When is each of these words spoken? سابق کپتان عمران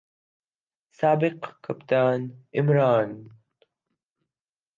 سابق 0.99 1.39
کپتان 1.65 2.19
عمران 2.57 3.09